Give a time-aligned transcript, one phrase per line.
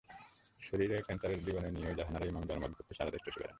[0.59, 3.49] শরীরে ক্যানসারের জীবাণু নিয়েও জাহানারা ইমাম জনমত গড়তে সারা দেশ চষে বেড়ান।